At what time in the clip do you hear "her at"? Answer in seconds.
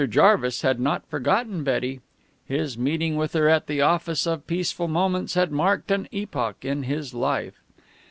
3.33-3.67